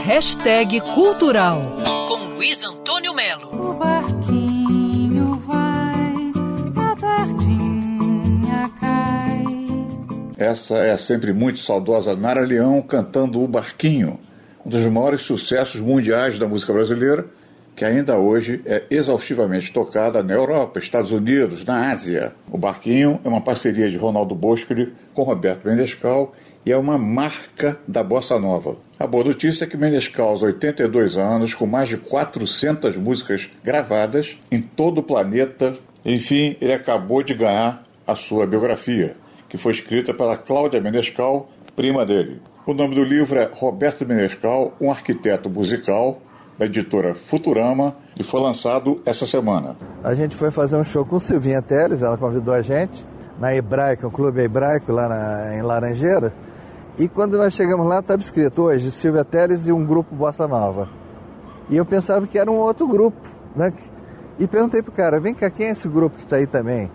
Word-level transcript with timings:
Hashtag 0.00 0.80
Cultural 0.94 1.60
com 2.08 2.34
Luiz 2.34 2.64
Antônio 2.64 3.14
Melo. 3.14 3.70
O 3.70 3.74
barquinho 3.74 5.38
vai, 5.46 6.32
a 6.76 6.96
tardinha 6.96 8.70
cai. 8.80 9.44
Essa 10.36 10.78
é 10.78 10.90
a 10.90 10.98
sempre 10.98 11.32
muito 11.32 11.60
saudosa 11.60 12.16
Nara 12.16 12.40
Leão 12.40 12.82
cantando 12.82 13.40
O 13.40 13.46
Barquinho, 13.46 14.18
um 14.66 14.70
dos 14.70 14.80
maiores 14.86 15.22
sucessos 15.22 15.80
mundiais 15.80 16.36
da 16.38 16.48
música 16.48 16.72
brasileira, 16.72 17.26
que 17.76 17.84
ainda 17.84 18.16
hoje 18.16 18.60
é 18.66 18.82
exaustivamente 18.90 19.72
tocada 19.72 20.22
na 20.22 20.34
Europa, 20.34 20.80
Estados 20.80 21.12
Unidos, 21.12 21.64
na 21.64 21.90
Ásia. 21.90 22.34
O 22.50 22.58
Barquinho 22.58 23.20
é 23.24 23.28
uma 23.28 23.40
parceria 23.40 23.88
de 23.88 23.96
Ronaldo 23.96 24.34
Boscoli 24.34 24.92
com 25.14 25.22
Roberto 25.22 25.68
Mendescal 25.68 26.34
e 26.64 26.72
é 26.72 26.76
uma 26.76 26.96
marca 26.96 27.78
da 27.86 28.02
bossa 28.02 28.38
nova. 28.38 28.76
A 28.98 29.06
boa 29.06 29.24
notícia 29.24 29.64
é 29.64 29.66
que 29.66 29.76
Menescal, 29.76 30.28
aos 30.28 30.42
82 30.42 31.16
anos, 31.18 31.54
com 31.54 31.66
mais 31.66 31.88
de 31.88 31.96
400 31.96 32.96
músicas 32.96 33.50
gravadas 33.64 34.38
em 34.50 34.60
todo 34.60 34.98
o 34.98 35.02
planeta, 35.02 35.74
enfim, 36.04 36.56
ele 36.60 36.72
acabou 36.72 37.22
de 37.22 37.34
ganhar 37.34 37.82
a 38.06 38.14
sua 38.14 38.46
biografia, 38.46 39.16
que 39.48 39.56
foi 39.56 39.72
escrita 39.72 40.14
pela 40.14 40.36
Cláudia 40.36 40.80
Menescal, 40.80 41.50
prima 41.74 42.06
dele. 42.06 42.40
O 42.64 42.72
nome 42.72 42.94
do 42.94 43.02
livro 43.02 43.38
é 43.38 43.50
Roberto 43.52 44.06
Menescal, 44.06 44.72
um 44.80 44.90
arquiteto 44.90 45.50
musical, 45.50 46.20
da 46.58 46.66
editora 46.66 47.14
Futurama, 47.14 47.96
e 48.18 48.22
foi 48.22 48.40
lançado 48.40 49.02
essa 49.04 49.26
semana. 49.26 49.76
A 50.04 50.14
gente 50.14 50.36
foi 50.36 50.50
fazer 50.50 50.76
um 50.76 50.84
show 50.84 51.04
com 51.04 51.18
Silvinha 51.18 51.60
Teles, 51.60 52.02
ela 52.02 52.16
convidou 52.16 52.54
a 52.54 52.62
gente, 52.62 53.04
na 53.38 53.54
Hebraica, 53.54 54.06
o 54.06 54.10
Clube 54.10 54.42
Hebraico, 54.42 54.92
lá 54.92 55.08
na, 55.08 55.56
em 55.56 55.62
Laranjeira. 55.62 56.32
E 56.98 57.08
quando 57.08 57.38
nós 57.38 57.54
chegamos 57.54 57.86
lá, 57.88 58.00
estava 58.00 58.20
escrito 58.20 58.62
hoje 58.62 58.90
Silvia 58.90 59.24
Teles 59.24 59.66
e 59.66 59.72
um 59.72 59.84
grupo 59.84 60.14
Bossa 60.14 60.46
Nova. 60.46 60.88
E 61.70 61.76
eu 61.76 61.86
pensava 61.86 62.26
que 62.26 62.38
era 62.38 62.50
um 62.50 62.56
outro 62.56 62.86
grupo. 62.86 63.20
Né? 63.56 63.72
E 64.38 64.46
perguntei 64.46 64.82
pro 64.82 64.92
cara, 64.92 65.18
vem 65.18 65.34
cá, 65.34 65.50
quem 65.50 65.68
é 65.68 65.70
esse 65.70 65.88
grupo 65.88 66.16
que 66.16 66.24
está 66.24 66.36
aí 66.36 66.46
também? 66.46 66.90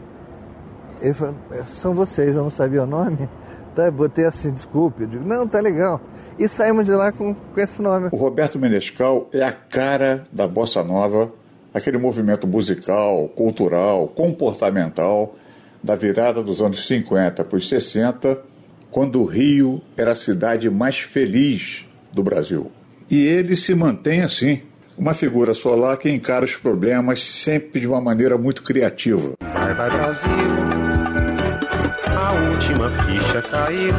Ele 1.02 1.14
falou, 1.14 1.36
são 1.66 1.94
vocês, 1.94 2.36
eu 2.36 2.44
não 2.44 2.50
sabia 2.50 2.84
o 2.84 2.88
nome. 2.88 3.30
Tá, 3.78 3.92
botei 3.92 4.26
assim, 4.26 4.52
desculpe. 4.52 5.04
Eu 5.04 5.08
digo, 5.08 5.24
não, 5.24 5.48
tá 5.48 5.60
legal. 5.60 6.02
E 6.40 6.48
saímos 6.48 6.84
de 6.84 6.94
lá 6.94 7.12
com, 7.12 7.36
com 7.36 7.62
esse 7.62 7.80
nome. 7.80 8.10
O 8.12 8.18
Roberto 8.18 8.58
Menescal 8.58 9.30
é 9.32 9.44
a 9.44 9.54
cara 9.54 10.26
da 10.34 10.48
Bossa 10.48 10.84
Nova, 10.84 11.32
aquele 11.72 12.00
movimento 12.00 12.48
musical, 12.48 13.28
cultural, 13.36 14.08
comportamental 14.08 15.36
da 15.84 15.96
virada 15.96 16.42
dos 16.42 16.60
anos 16.60 16.88
50 16.88 17.44
para 17.44 17.56
os 17.56 17.70
60 17.70 18.40
quando 18.92 19.22
o 19.22 19.26
Rio 19.26 19.82
era 19.96 20.12
a 20.12 20.16
cidade 20.16 20.70
mais 20.70 21.00
feliz 21.00 21.86
do 22.14 22.24
Brasil. 22.24 22.72
E 23.10 23.26
ele 23.26 23.56
se 23.56 23.74
mantém 23.74 24.22
assim, 24.22 24.62
uma 24.98 25.14
figura 25.14 25.54
solar 25.54 25.98
que 25.98 26.10
encara 26.10 26.44
os 26.44 26.56
problemas 26.56 27.24
sempre 27.24 27.80
de 27.80 27.88
uma 27.88 28.02
maneira 28.02 28.38
muito 28.38 28.64
criativa. 28.64 29.34
Vai, 29.40 29.74
vai 29.74 29.90
Brasil, 29.90 30.30
a 32.06 32.34
última 32.50 32.90
ficha 32.90 33.42
caiu. 33.44 33.94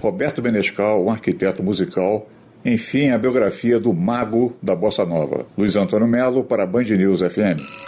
Roberto 0.00 0.40
Benescal, 0.40 1.04
um 1.04 1.10
arquiteto 1.10 1.62
musical, 1.62 2.28
enfim, 2.64 3.10
a 3.10 3.18
biografia 3.18 3.80
do 3.80 3.92
mago 3.92 4.56
da 4.62 4.74
bossa 4.74 5.04
nova. 5.04 5.44
Luiz 5.56 5.76
Antônio 5.76 6.06
Melo 6.06 6.44
para 6.44 6.62
a 6.62 6.66
Band 6.66 6.84
News 6.84 7.20
FM. 7.20 7.87